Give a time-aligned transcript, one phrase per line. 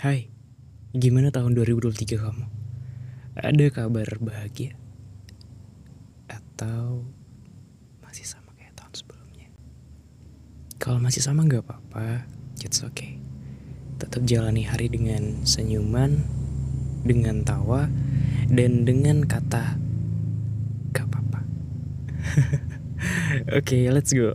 [0.00, 0.32] Hai,
[0.96, 2.48] gimana tahun 2023 kamu?
[3.36, 4.72] Ada kabar bahagia?
[6.24, 7.04] Atau
[8.00, 9.52] masih sama kayak tahun sebelumnya?
[10.80, 12.24] Kalau masih sama nggak apa-apa,
[12.64, 13.20] it's okay.
[14.00, 16.24] Tetap jalani hari dengan senyuman,
[17.04, 17.84] dengan tawa,
[18.48, 19.76] dan dengan kata
[20.96, 21.40] gak apa-apa.
[23.60, 24.32] Oke, let's go.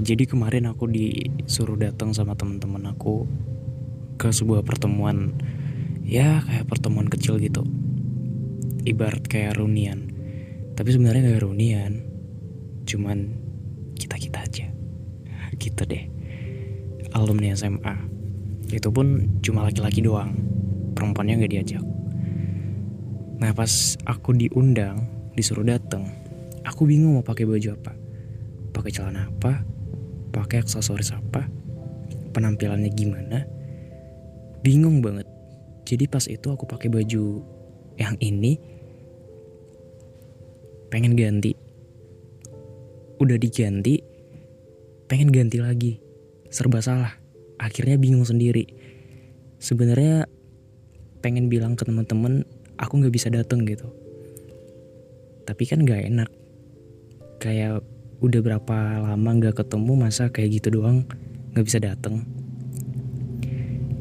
[0.00, 3.28] Jadi kemarin aku disuruh datang sama teman-teman aku
[4.16, 5.36] ke sebuah pertemuan
[6.08, 7.68] ya kayak pertemuan kecil gitu.
[8.88, 10.08] Ibarat kayak reunian.
[10.72, 12.00] Tapi sebenarnya gak reunian.
[12.88, 13.36] Cuman
[13.92, 14.66] kita-kita aja.
[15.60, 16.08] Gitu deh.
[17.12, 17.92] Alumni SMA.
[18.72, 20.32] Itu pun cuma laki-laki doang.
[20.96, 21.84] Perempuannya gak diajak.
[23.36, 25.04] Nah pas aku diundang,
[25.36, 26.08] disuruh datang,
[26.64, 27.92] aku bingung mau pakai baju apa.
[28.72, 29.79] Pakai celana apa?
[30.30, 31.46] Pakai aksesoris apa,
[32.32, 33.44] penampilannya gimana,
[34.62, 35.26] bingung banget.
[35.84, 37.42] Jadi pas itu aku pakai baju
[37.98, 38.56] yang ini,
[40.88, 41.52] pengen ganti,
[43.20, 44.00] udah diganti,
[45.10, 45.92] pengen ganti lagi,
[46.48, 47.12] serba salah.
[47.60, 48.64] Akhirnya bingung sendiri.
[49.60, 50.24] Sebenarnya
[51.20, 52.48] pengen bilang ke teman-teman
[52.80, 53.84] aku nggak bisa dateng gitu.
[55.44, 56.30] Tapi kan nggak enak.
[57.36, 57.84] Kayak
[58.20, 61.08] udah berapa lama nggak ketemu masa kayak gitu doang?
[61.56, 62.24] Nggak bisa dateng.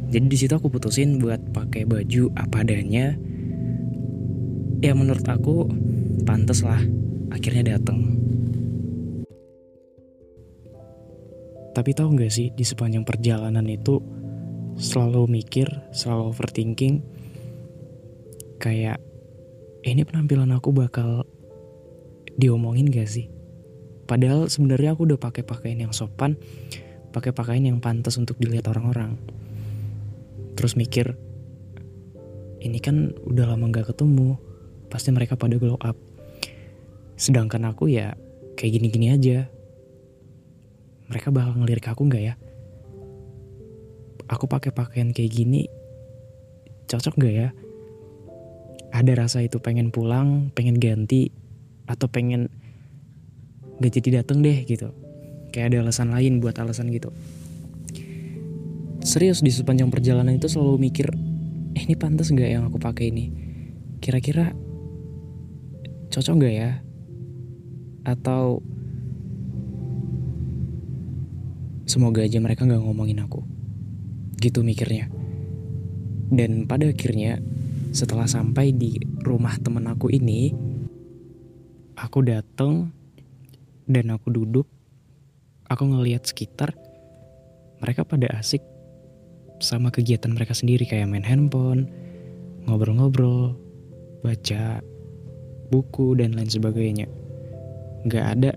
[0.09, 3.15] Jadi di situ aku putusin buat pakai baju apa adanya.
[4.83, 5.71] Ya menurut aku
[6.27, 6.79] pantas lah
[7.31, 8.19] akhirnya dateng.
[11.71, 14.03] Tapi tahu nggak sih di sepanjang perjalanan itu
[14.79, 17.03] selalu mikir selalu overthinking
[18.63, 18.99] kayak
[19.83, 21.27] ini penampilan aku bakal
[22.39, 23.27] diomongin gak sih
[24.09, 26.33] Padahal sebenarnya aku udah pakai pakaian yang sopan,
[27.13, 29.21] pakai pakaian yang pantas untuk dilihat orang-orang.
[30.57, 31.13] Terus mikir,
[32.65, 34.41] ini kan udah lama gak ketemu,
[34.89, 35.93] pasti mereka pada glow up.
[37.21, 38.17] Sedangkan aku ya
[38.57, 39.45] kayak gini-gini aja.
[41.13, 42.33] Mereka bakal ngelirik aku nggak ya?
[44.29, 45.69] Aku pakai pakaian kayak gini,
[46.89, 47.49] cocok nggak ya?
[48.89, 51.33] Ada rasa itu pengen pulang, pengen ganti,
[51.89, 52.49] atau pengen
[53.79, 54.91] gak jadi dateng deh gitu.
[55.49, 57.09] Kayak ada alasan lain buat alasan gitu.
[58.99, 61.07] Serius di sepanjang perjalanan itu selalu mikir
[61.73, 63.31] eh ini pantas gak yang aku pakai ini?
[64.03, 64.51] Kira-kira
[66.11, 66.71] cocok gak ya?
[68.03, 68.61] Atau
[71.87, 73.41] semoga aja mereka gak ngomongin aku.
[74.37, 75.07] Gitu mikirnya.
[76.29, 77.41] Dan pada akhirnya
[77.89, 80.53] setelah sampai di rumah temen aku ini
[81.97, 82.93] aku dateng
[83.89, 84.69] dan aku duduk,
[85.65, 86.77] aku ngelihat sekitar,
[87.81, 88.61] mereka pada asik
[89.59, 91.89] sama kegiatan mereka sendiri kayak main handphone,
[92.69, 93.57] ngobrol-ngobrol,
[94.21, 94.79] baca
[95.73, 97.09] buku dan lain sebagainya.
[98.05, 98.51] Gak ada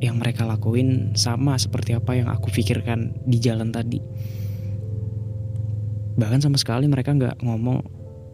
[0.00, 4.00] yang mereka lakuin sama seperti apa yang aku pikirkan di jalan tadi.
[6.18, 7.84] Bahkan sama sekali mereka gak ngomong,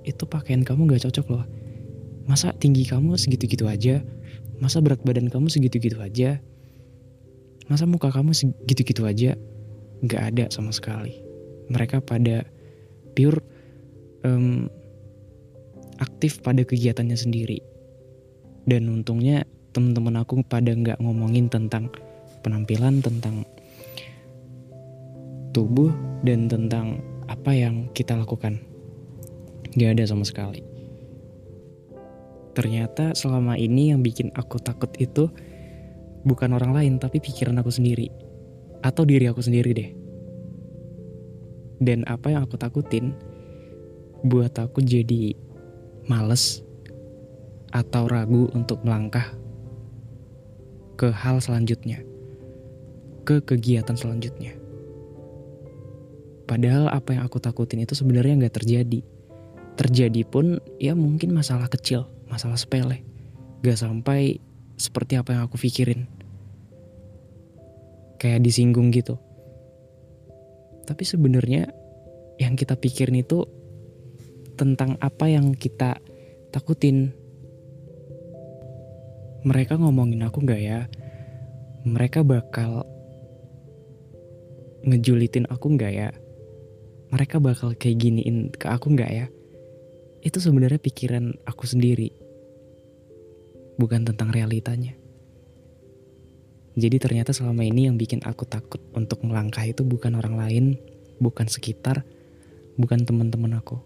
[0.07, 1.45] itu pakaian kamu gak cocok loh.
[2.25, 4.01] Masa tinggi kamu segitu-gitu aja?
[4.63, 6.39] Masa berat badan kamu segitu-gitu aja?
[7.67, 9.35] Masa muka kamu segitu-gitu aja?
[10.05, 11.17] Gak ada sama sekali.
[11.73, 12.45] Mereka pada
[13.17, 13.41] pure
[14.23, 14.69] um,
[15.99, 17.59] aktif pada kegiatannya sendiri.
[18.69, 21.91] Dan untungnya teman-teman aku pada nggak ngomongin tentang
[22.45, 23.43] penampilan, tentang
[25.57, 25.91] tubuh,
[26.23, 28.61] dan tentang apa yang kita lakukan.
[29.75, 30.74] Gak ada sama sekali
[32.55, 35.29] ternyata selama ini yang bikin aku takut itu
[36.25, 38.09] bukan orang lain tapi pikiran aku sendiri
[38.81, 39.91] atau diri aku sendiri deh.
[41.81, 43.13] Dan apa yang aku takutin
[44.25, 45.37] buat aku jadi
[46.09, 46.65] males
[47.75, 49.35] atau ragu untuk melangkah
[50.95, 52.01] ke hal selanjutnya,
[53.27, 54.55] ke kegiatan selanjutnya.
[56.45, 59.01] Padahal apa yang aku takutin itu sebenarnya nggak terjadi.
[59.75, 63.05] Terjadi pun ya mungkin masalah kecil, masalah sepele.
[63.65, 64.39] Gak sampai
[64.77, 66.07] seperti apa yang aku pikirin.
[68.21, 69.21] Kayak disinggung gitu.
[70.85, 71.73] Tapi sebenarnya
[72.37, 73.47] yang kita pikirin itu
[74.55, 75.99] tentang apa yang kita
[76.55, 77.11] takutin.
[79.45, 80.89] Mereka ngomongin aku nggak ya?
[81.85, 82.89] Mereka bakal
[84.85, 86.11] ngejulitin aku nggak ya?
[87.13, 89.27] Mereka bakal kayak giniin ke aku nggak ya?
[90.25, 92.09] Itu sebenarnya pikiran aku sendiri,
[93.77, 94.97] bukan tentang realitanya.
[96.75, 100.65] Jadi ternyata selama ini yang bikin aku takut untuk melangkah itu bukan orang lain,
[101.21, 102.09] bukan sekitar,
[102.81, 103.79] bukan teman-teman aku,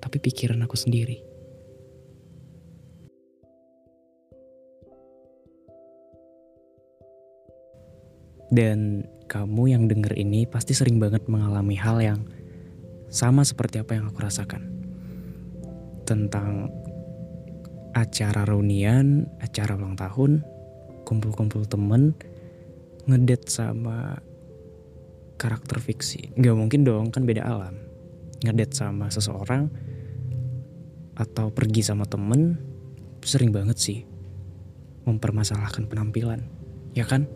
[0.00, 1.20] tapi pikiran aku sendiri.
[8.46, 12.24] Dan kamu yang denger ini pasti sering banget mengalami hal yang
[13.12, 14.75] sama seperti apa yang aku rasakan.
[16.06, 16.70] Tentang
[17.92, 20.46] acara reunian, acara ulang tahun,
[21.02, 22.14] kumpul-kumpul temen,
[23.10, 24.14] ngedate sama
[25.34, 26.30] karakter fiksi.
[26.38, 27.74] Gak mungkin dong, kan beda alam.
[28.46, 29.66] Ngedate sama seseorang
[31.16, 32.54] atau pergi sama temen,
[33.26, 33.98] sering banget sih
[35.02, 36.46] mempermasalahkan penampilan.
[36.94, 37.26] Ya kan?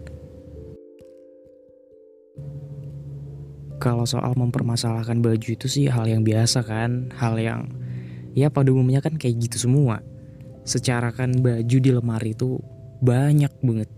[3.80, 7.72] kalau soal mempermasalahkan baju itu sih hal yang biasa kan, hal yang
[8.34, 10.02] ya pada umumnya kan kayak gitu semua.
[10.62, 12.60] Secara kan baju di lemari itu
[13.00, 13.90] banyak banget.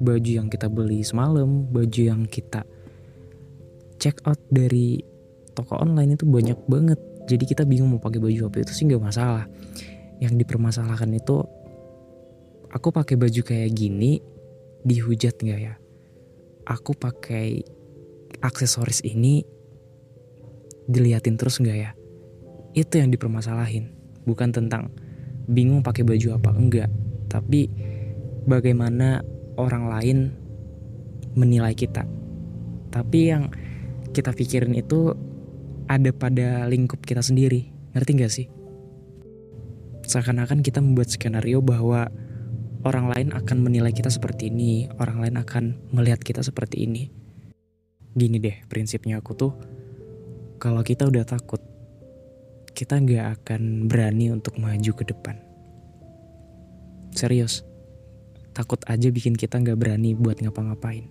[0.00, 2.66] Baju yang kita beli semalam, baju yang kita
[3.98, 5.00] check out dari
[5.54, 7.00] toko online itu banyak banget.
[7.24, 9.48] Jadi kita bingung mau pakai baju apa itu sih nggak masalah.
[10.20, 11.40] Yang dipermasalahkan itu
[12.68, 14.20] aku pakai baju kayak gini
[14.84, 15.74] dihujat nggak ya?
[16.68, 17.64] Aku pakai
[18.44, 19.40] aksesoris ini
[20.84, 21.90] diliatin terus nggak ya?
[22.74, 23.90] Itu yang dipermasalahin,
[24.26, 24.90] bukan tentang
[25.46, 26.90] bingung pakai baju apa enggak,
[27.30, 27.70] tapi
[28.44, 29.22] bagaimana
[29.54, 30.18] orang lain
[31.38, 32.02] menilai kita.
[32.90, 33.50] Tapi yang
[34.10, 35.14] kita pikirin itu
[35.86, 38.46] ada pada lingkup kita sendiri, ngerti nggak sih?
[40.04, 42.10] Seakan-akan kita membuat skenario bahwa
[42.84, 47.24] orang lain akan menilai kita seperti ini, orang lain akan melihat kita seperti ini
[48.14, 49.52] gini deh prinsipnya aku tuh
[50.62, 51.58] kalau kita udah takut
[52.74, 55.38] kita nggak akan berani untuk maju ke depan.
[57.14, 57.62] Serius.
[58.50, 61.06] Takut aja bikin kita nggak berani buat ngapa-ngapain.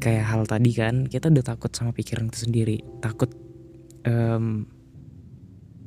[0.00, 2.80] Kayak hal tadi kan kita udah takut sama pikiran itu sendiri.
[3.04, 3.32] Takut
[4.08, 4.64] um,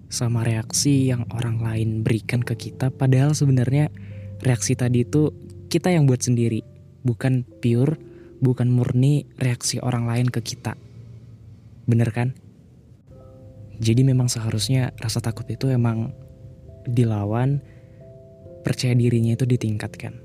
[0.09, 2.93] sama reaksi yang orang lain berikan ke kita.
[2.93, 3.89] Padahal sebenarnya
[4.41, 5.33] reaksi tadi itu
[5.69, 6.61] kita yang buat sendiri.
[7.05, 7.97] Bukan pure
[8.39, 10.73] bukan murni reaksi orang lain ke kita.
[11.85, 12.33] Bener kan?
[13.79, 16.11] Jadi memang seharusnya rasa takut itu emang
[16.83, 17.63] dilawan,
[18.67, 20.19] percaya dirinya itu ditingkatkan.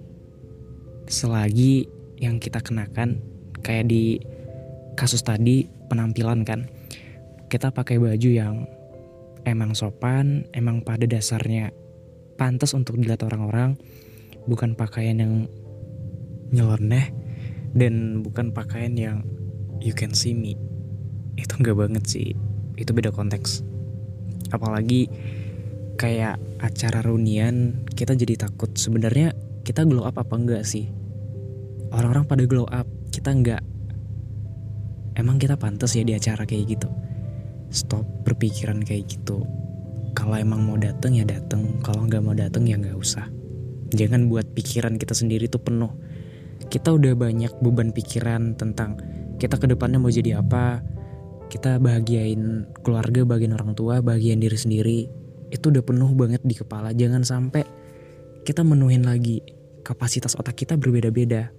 [1.06, 1.86] Selagi
[2.18, 3.22] yang kita kenakan
[3.62, 4.18] kayak di
[4.98, 6.66] kasus tadi penampilan kan,
[7.46, 8.66] kita pakai baju yang
[9.46, 11.70] emang sopan, emang pada dasarnya
[12.34, 13.78] pantas untuk dilihat orang-orang,
[14.50, 15.34] bukan pakaian yang
[16.50, 17.14] nyeleneh,
[17.70, 19.22] dan bukan pakaian yang
[19.78, 20.58] you can see me.
[21.38, 22.34] Itu nggak banget sih
[22.74, 23.62] itu beda konteks.
[24.50, 25.10] Apalagi
[25.94, 30.90] kayak acara reunian kita jadi takut sebenarnya kita glow up apa enggak sih?
[31.94, 33.62] Orang-orang pada glow up kita enggak.
[35.14, 36.90] Emang kita pantas ya di acara kayak gitu?
[37.70, 39.46] Stop berpikiran kayak gitu.
[40.14, 43.26] Kalau emang mau dateng ya dateng kalau nggak mau dateng ya nggak usah.
[43.94, 45.90] Jangan buat pikiran kita sendiri tuh penuh.
[46.66, 48.98] Kita udah banyak beban pikiran tentang
[49.38, 50.82] kita ke depannya mau jadi apa,
[51.54, 54.98] kita bahagiain keluarga, bagian orang tua, bagian diri sendiri.
[55.54, 56.90] Itu udah penuh banget di kepala.
[56.90, 57.62] Jangan sampai
[58.42, 59.38] kita menuhin lagi.
[59.86, 61.54] Kapasitas otak kita berbeda-beda.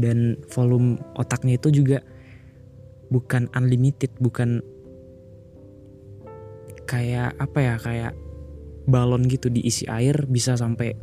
[0.00, 2.00] Dan volume otaknya itu juga
[3.12, 4.64] bukan unlimited, bukan
[6.88, 8.12] kayak apa ya, kayak
[8.88, 10.96] balon gitu diisi air bisa sampai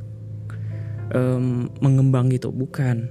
[1.13, 3.05] um, mengembang gitu, bukan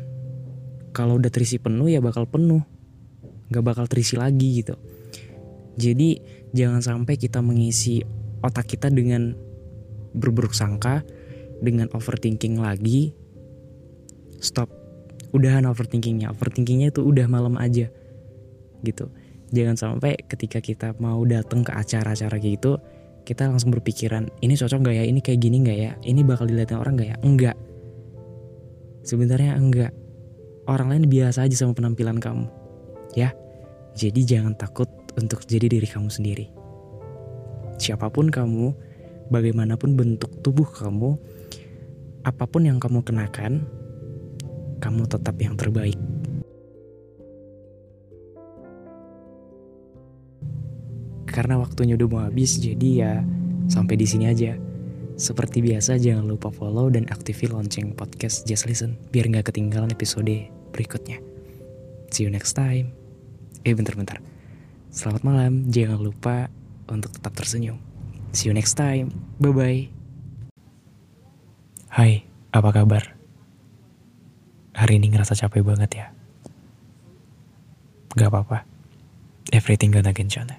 [0.91, 2.67] kalau udah terisi penuh ya bakal penuh
[3.51, 4.75] nggak bakal terisi lagi gitu
[5.75, 6.23] jadi
[6.55, 8.03] jangan sampai kita mengisi
[8.45, 9.35] otak kita dengan
[10.15, 11.03] berburuk sangka
[11.59, 13.15] dengan overthinking lagi.
[14.39, 14.71] Stop.
[15.35, 16.31] Udahan overthinkingnya.
[16.31, 17.91] Overthinkingnya itu udah malam aja.
[18.87, 19.11] Gitu.
[19.51, 22.79] Jangan sampai ketika kita mau datang ke acara-acara gitu
[23.25, 25.05] kita langsung berpikiran ini cocok nggak ya?
[25.09, 25.93] Ini kayak gini nggak ya?
[26.05, 27.17] Ini bakal dilihatin orang nggak ya?
[27.25, 27.57] Enggak
[29.05, 29.93] sebenarnya enggak
[30.65, 32.49] orang lain biasa aja sama penampilan kamu.
[33.15, 33.37] Ya.
[33.95, 36.47] Jadi jangan takut untuk jadi diri kamu sendiri.
[37.79, 38.75] Siapa pun kamu
[39.29, 41.17] bagaimanapun bentuk tubuh kamu
[42.25, 43.69] apa pun yang kamu kenakan
[44.81, 45.97] kamu tetap yang terbaik.
[51.25, 53.13] Karena waktunya udah mau habis jadi ya
[53.67, 54.55] sampai di sini aja.
[55.15, 60.51] Seperti biasa jangan lupa follow dan aktifin lonceng podcast Just Listen biar nggak ketinggalan episode
[60.75, 61.19] berikutnya.
[62.11, 62.95] See you next time.
[63.67, 64.34] Eh bentar-bentar
[64.95, 66.47] selamat malam jangan lupa
[66.87, 67.83] untuk tetap tersenyum.
[68.31, 69.11] See you next time.
[69.43, 69.83] Bye bye
[71.91, 72.23] Hai
[72.55, 73.19] apa kabar?
[74.75, 76.07] Hari ini ngerasa capek banget ya?
[78.15, 78.63] Gak apa-apa.
[79.51, 80.55] Everything gonna done.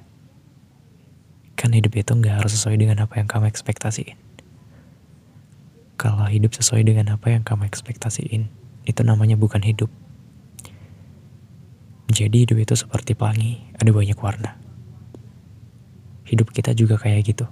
[1.55, 4.19] Kan hidup itu nggak harus sesuai dengan apa yang kamu ekspektasiin.
[5.95, 8.51] Kalau hidup sesuai dengan apa yang kamu ekspektasiin,
[8.83, 9.87] itu namanya bukan hidup.
[12.05, 14.57] Jadi hidup itu seperti pelangi, ada banyak warna.
[16.25, 17.45] Hidup kita juga kayak gitu.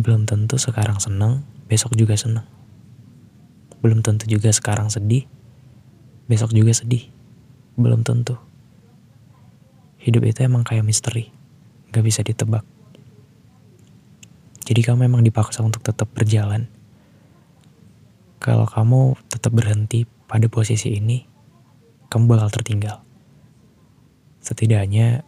[0.00, 2.48] Belum tentu sekarang senang, besok juga senang.
[3.84, 5.28] Belum tentu juga sekarang sedih,
[6.28, 7.12] besok juga sedih.
[7.76, 8.40] Belum tentu.
[10.00, 11.28] Hidup itu emang kayak misteri
[11.90, 12.62] gak bisa ditebak.
[14.62, 16.70] Jadi kamu memang dipaksa untuk tetap berjalan.
[18.38, 21.26] Kalau kamu tetap berhenti pada posisi ini,
[22.06, 23.09] kamu bakal tertinggal.
[24.50, 25.22] Setidaknya,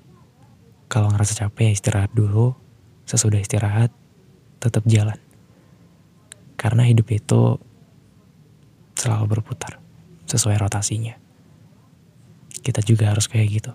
[0.90, 2.58] kalau ngerasa capek istirahat dulu,
[3.06, 3.94] sesudah istirahat,
[4.58, 5.14] tetap jalan.
[6.58, 7.54] Karena hidup itu
[8.98, 9.78] selalu berputar,
[10.26, 11.14] sesuai rotasinya.
[12.66, 13.72] Kita juga harus kayak gitu.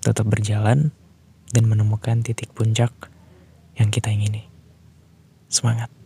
[0.00, 0.96] Tetap berjalan,
[1.54, 2.90] dan menemukan titik puncak
[3.78, 4.48] yang kita ingini.
[5.46, 6.03] Semangat!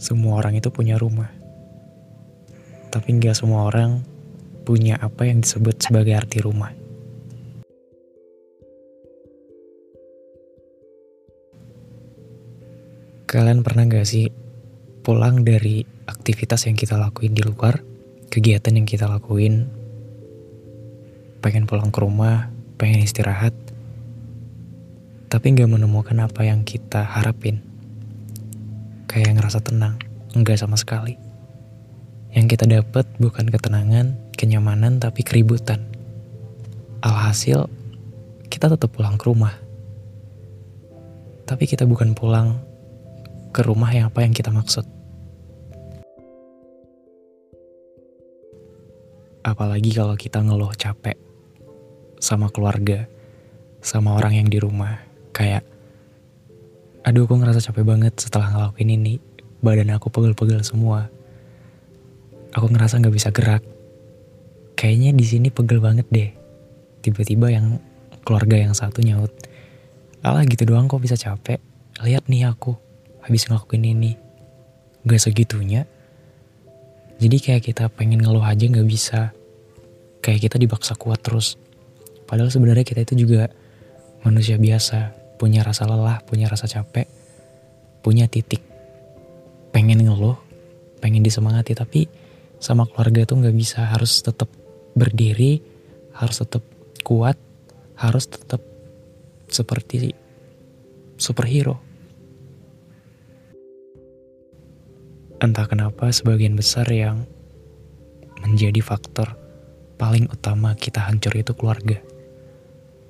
[0.00, 1.28] Semua orang itu punya rumah,
[2.88, 4.00] tapi nggak semua orang
[4.64, 6.72] punya apa yang disebut sebagai arti rumah.
[13.28, 14.26] Kalian pernah gak sih
[15.04, 17.78] pulang dari aktivitas yang kita lakuin di luar,
[18.32, 19.68] kegiatan yang kita lakuin,
[21.44, 22.48] pengen pulang ke rumah,
[22.80, 23.52] pengen istirahat,
[25.28, 27.69] tapi gak menemukan apa yang kita harapin.
[29.20, 30.00] Kayak ngerasa tenang,
[30.32, 31.20] enggak sama sekali.
[32.32, 35.84] Yang kita dapat bukan ketenangan, kenyamanan, tapi keributan.
[37.04, 37.68] Alhasil,
[38.48, 39.52] kita tetap pulang ke rumah.
[41.44, 42.64] Tapi kita bukan pulang
[43.52, 44.88] ke rumah yang apa yang kita maksud.
[49.44, 51.20] Apalagi kalau kita ngeluh capek
[52.16, 53.04] sama keluarga,
[53.84, 54.96] sama orang yang di rumah.
[55.36, 55.68] Kayak,
[57.06, 59.14] aduh aku ngerasa capek banget setelah ngelakuin ini.
[59.60, 61.12] Badan aku pegel-pegel semua.
[62.56, 63.62] Aku ngerasa gak bisa gerak.
[64.74, 66.32] Kayaknya di sini pegel banget deh.
[67.04, 67.76] Tiba-tiba yang
[68.24, 69.30] keluarga yang satu nyaut.
[70.24, 71.60] Alah gitu doang kok bisa capek.
[72.00, 72.72] Lihat nih aku
[73.24, 74.12] habis ngelakuin ini
[75.04, 75.88] gak segitunya
[77.20, 79.32] jadi kayak kita pengen ngeluh aja gak bisa
[80.24, 81.56] kayak kita dibaksa kuat terus
[82.28, 83.48] padahal sebenarnya kita itu juga
[84.24, 87.08] manusia biasa punya rasa lelah punya rasa capek
[88.04, 88.60] punya titik
[89.72, 90.36] pengen ngeluh
[91.00, 92.04] pengen disemangati tapi
[92.60, 94.52] sama keluarga tuh nggak bisa harus tetap
[94.92, 95.64] berdiri
[96.12, 96.60] harus tetap
[97.00, 97.40] kuat
[97.96, 98.60] harus tetap
[99.48, 100.12] seperti
[101.16, 101.90] superhero
[105.40, 107.24] Entah kenapa sebagian besar yang
[108.44, 109.40] menjadi faktor
[109.96, 111.96] paling utama kita hancur itu keluarga.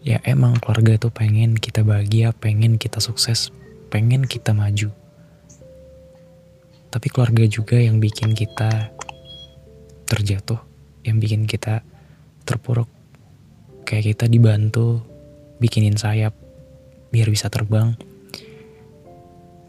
[0.01, 3.53] Ya emang keluarga itu pengen kita bahagia, pengen kita sukses,
[3.93, 4.89] pengen kita maju.
[6.89, 8.89] Tapi keluarga juga yang bikin kita
[10.09, 10.57] terjatuh,
[11.05, 11.85] yang bikin kita
[12.49, 12.89] terpuruk.
[13.85, 15.05] Kayak kita dibantu
[15.61, 16.33] bikinin sayap
[17.13, 17.93] biar bisa terbang.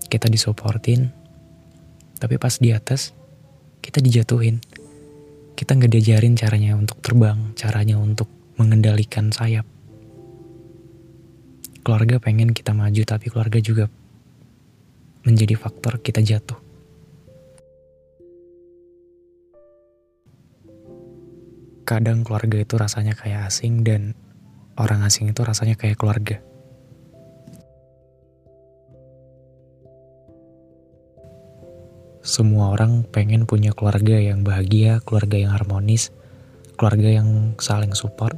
[0.08, 1.12] Kita disupportin,
[2.24, 3.12] tapi pas di atas,
[3.84, 4.64] kita dijatuhin.
[5.60, 9.68] Kita nggak diajarin caranya untuk terbang, caranya untuk mengendalikan sayap.
[11.82, 13.86] Keluarga pengen kita maju, tapi keluarga juga
[15.26, 16.60] menjadi faktor kita jatuh.
[21.86, 24.14] Kadang keluarga itu rasanya kayak asing dan
[24.78, 26.40] orang asing itu rasanya kayak keluarga.
[32.22, 36.14] semua orang pengen punya keluarga yang bahagia, keluarga yang harmonis,
[36.78, 38.38] keluarga yang saling support,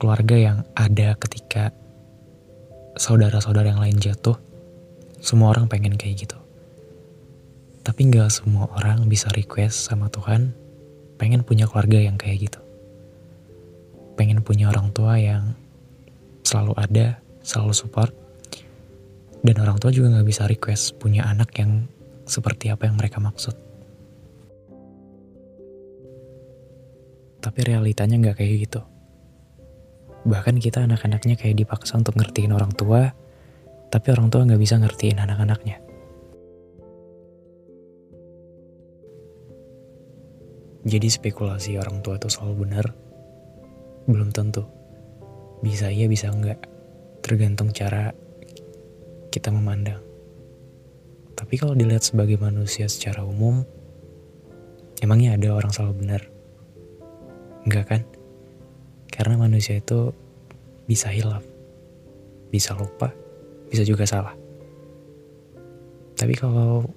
[0.00, 1.70] keluarga yang ada ketika
[2.94, 4.38] saudara-saudara yang lain jatuh.
[5.18, 6.38] Semua orang pengen kayak gitu.
[7.84, 10.56] Tapi nggak semua orang bisa request sama Tuhan
[11.20, 12.60] pengen punya keluarga yang kayak gitu.
[14.14, 15.52] Pengen punya orang tua yang
[16.46, 18.12] selalu ada, selalu support.
[19.44, 21.84] Dan orang tua juga nggak bisa request punya anak yang
[22.24, 23.52] seperti apa yang mereka maksud.
[27.44, 28.80] Tapi realitanya nggak kayak gitu.
[30.24, 33.12] Bahkan kita anak-anaknya kayak dipaksa untuk ngertiin orang tua,
[33.92, 35.84] tapi orang tua nggak bisa ngertiin anak-anaknya.
[40.84, 42.86] Jadi spekulasi orang tua itu selalu benar,
[44.04, 44.68] belum tentu.
[45.64, 46.60] Bisa iya, bisa enggak.
[47.24, 48.12] Tergantung cara
[49.32, 50.04] kita memandang.
[51.32, 53.64] Tapi kalau dilihat sebagai manusia secara umum,
[55.00, 56.22] emangnya ada orang selalu benar?
[57.64, 58.02] Enggak kan?
[59.14, 60.10] Karena manusia itu
[60.90, 61.46] bisa hilaf,
[62.50, 63.14] bisa lupa,
[63.70, 64.34] bisa juga salah.
[66.18, 66.90] Tapi kalau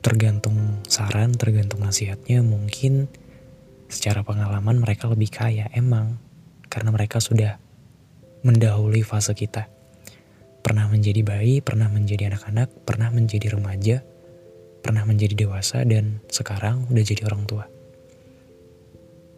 [0.00, 3.12] tergantung saran, tergantung nasihatnya, mungkin
[3.92, 6.16] secara pengalaman mereka lebih kaya emang
[6.72, 7.60] karena mereka sudah
[8.40, 9.68] mendahului fase kita
[10.60, 14.04] pernah menjadi bayi, pernah menjadi anak-anak, pernah menjadi remaja,
[14.84, 17.64] pernah menjadi dewasa, dan sekarang udah jadi orang tua.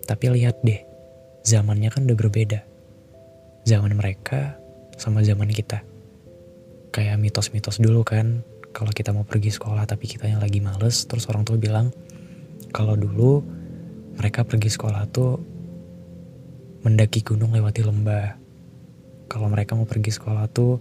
[0.02, 0.82] Tapi lihat deh,
[1.42, 2.60] zamannya kan udah berbeda.
[3.66, 4.58] Zaman mereka
[4.98, 5.82] sama zaman kita.
[6.94, 8.42] Kayak mitos-mitos dulu kan,
[8.74, 11.90] kalau kita mau pergi sekolah tapi kita yang lagi males, terus orang tua bilang,
[12.74, 13.42] kalau dulu
[14.16, 15.40] mereka pergi sekolah tuh
[16.82, 18.38] mendaki gunung lewati lembah.
[19.30, 20.76] Kalau mereka mau pergi sekolah tuh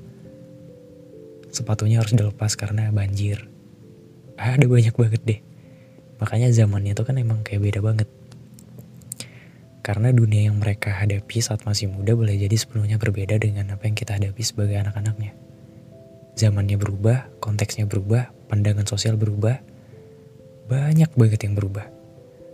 [1.52, 3.48] sepatunya harus dilepas karena banjir.
[4.36, 5.40] Ah, ada banyak banget deh.
[6.20, 8.10] Makanya zamannya itu kan emang kayak beda banget.
[9.82, 13.98] Karena dunia yang mereka hadapi saat masih muda boleh jadi sepenuhnya berbeda dengan apa yang
[13.98, 15.34] kita hadapi sebagai anak-anaknya.
[16.38, 19.58] Zamannya berubah, konteksnya berubah, pandangan sosial berubah,
[20.70, 21.90] banyak banget yang berubah.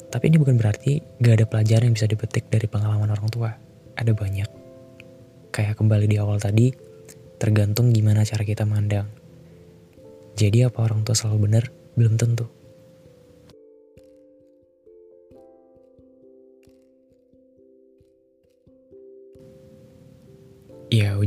[0.08, 3.52] Tapi ini bukan berarti gak ada pelajaran yang bisa dipetik dari pengalaman orang tua.
[4.00, 4.50] Ada banyak.
[5.52, 6.72] Kayak kembali di awal tadi,
[7.38, 9.12] tergantung gimana cara kita mandang.
[10.38, 11.64] Jadi apa orang tua selalu benar?
[12.00, 12.57] Belum tentu.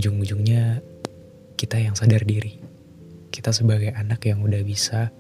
[0.00, 0.80] Ujung-ujungnya
[1.60, 2.56] kita yang sadar diri.
[3.28, 5.12] Kita sebagai anak yang udah bisa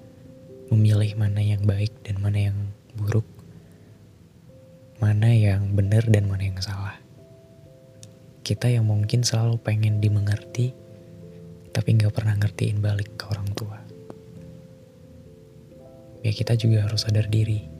[0.72, 2.58] memilih mana yang baik dan mana yang
[2.96, 3.28] buruk.
[5.04, 7.00] Mana yang benar dan mana yang salah
[8.50, 10.74] kita yang mungkin selalu pengen dimengerti,
[11.70, 13.78] tapi nggak pernah ngertiin balik ke orang tua.
[16.26, 17.70] Ya kita juga harus sadar diri.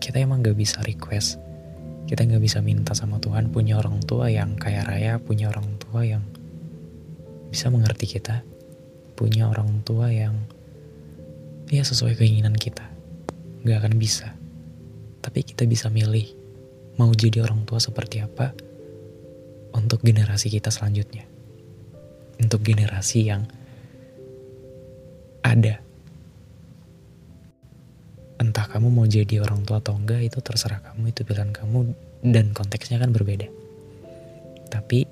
[0.00, 1.36] Kita emang gak bisa request,
[2.10, 6.02] kita nggak bisa minta sama Tuhan punya orang tua yang kaya raya, punya orang tua
[6.02, 6.26] yang
[7.54, 8.42] bisa mengerti kita,
[9.14, 10.34] punya orang tua yang
[11.70, 12.82] ya sesuai keinginan kita.
[13.62, 14.34] Gak akan bisa.
[15.22, 16.34] Tapi kita bisa milih
[16.98, 18.58] mau jadi orang tua seperti apa,
[19.78, 21.22] untuk generasi kita selanjutnya.
[22.42, 23.46] Untuk generasi yang
[25.46, 25.78] ada.
[28.40, 31.92] Entah kamu mau jadi orang tua atau enggak, itu terserah kamu, itu pilihan kamu,
[32.24, 33.52] dan konteksnya kan berbeda.
[34.72, 35.04] Tapi,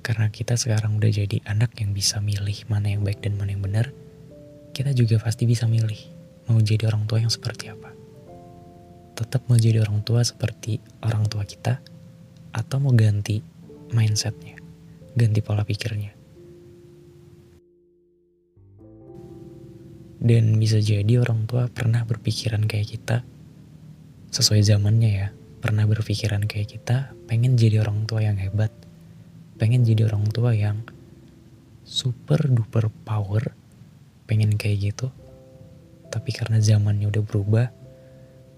[0.00, 3.60] karena kita sekarang udah jadi anak yang bisa milih mana yang baik dan mana yang
[3.60, 3.92] benar,
[4.72, 6.00] kita juga pasti bisa milih
[6.48, 7.92] mau jadi orang tua yang seperti apa.
[9.12, 11.76] Tetap mau jadi orang tua seperti orang tua kita,
[12.56, 13.44] atau mau ganti
[13.92, 14.56] mindsetnya,
[15.12, 16.21] ganti pola pikirnya.
[20.22, 23.26] Dan bisa jadi orang tua pernah berpikiran kayak kita,
[24.30, 28.70] sesuai zamannya ya, pernah berpikiran kayak kita, pengen jadi orang tua yang hebat,
[29.58, 30.86] pengen jadi orang tua yang
[31.82, 33.50] super duper power,
[34.30, 35.10] pengen kayak gitu.
[36.06, 37.66] Tapi karena zamannya udah berubah,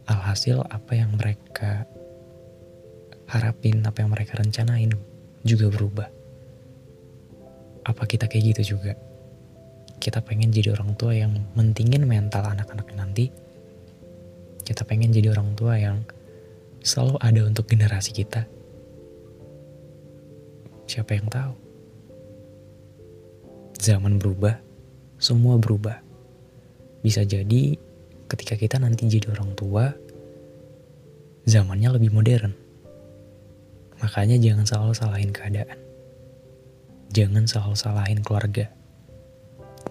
[0.05, 1.89] alhasil apa yang mereka
[3.25, 4.93] harapin, apa yang mereka rencanain
[5.49, 6.09] juga berubah.
[7.89, 9.14] Apa kita kayak gitu juga?
[10.05, 13.33] Kita pengen jadi orang tua yang mentingin mental anak-anak nanti.
[14.61, 16.05] Kita pengen jadi orang tua yang
[16.85, 18.45] selalu ada untuk generasi kita.
[20.85, 21.53] Siapa yang tahu?
[23.81, 24.61] Zaman berubah,
[25.17, 26.05] semua berubah.
[27.01, 27.81] Bisa jadi
[28.29, 29.89] ketika kita nanti jadi orang tua,
[31.49, 32.53] zamannya lebih modern
[34.05, 35.79] Makanya jangan selalu salahin keadaan.
[37.15, 38.69] Jangan selalu salahin keluarga.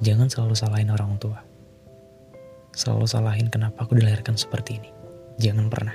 [0.01, 1.39] Jangan selalu salahin orang tua.
[2.73, 4.89] selalu salahin kenapa aku dilahirkan seperti ini.
[5.37, 5.93] Jangan pernah.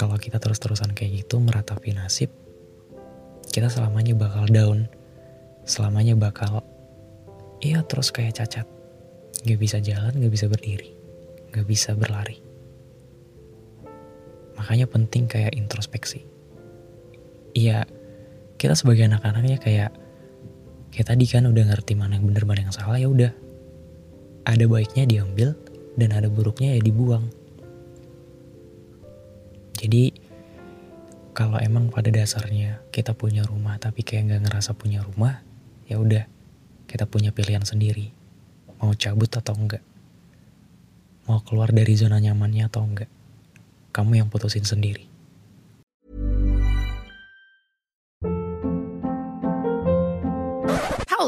[0.00, 2.32] Kalau kita terus-terusan kayak gitu meratapi nasib,
[3.52, 4.88] kita selamanya bakal down.
[5.68, 6.64] Selamanya bakal,
[7.60, 8.64] iya terus kayak cacat.
[9.44, 10.96] Gak bisa jalan, gak bisa berdiri,
[11.52, 12.40] gak bisa berlari.
[14.56, 16.24] Makanya penting kayak introspeksi.
[17.52, 17.84] Iya,
[18.56, 19.92] kita sebagai anak-anaknya kayak
[20.90, 23.32] kayak tadi kan udah ngerti mana yang bener mana yang salah ya udah.
[24.46, 25.54] Ada baiknya diambil
[25.94, 27.28] dan ada buruknya ya dibuang.
[29.78, 30.12] Jadi
[31.32, 35.40] kalau emang pada dasarnya kita punya rumah tapi kayak nggak ngerasa punya rumah
[35.88, 36.28] ya udah
[36.84, 38.12] kita punya pilihan sendiri.
[38.80, 39.84] Mau cabut atau enggak
[41.30, 43.06] mau keluar dari zona nyamannya atau enggak
[43.94, 45.09] kamu yang putusin sendiri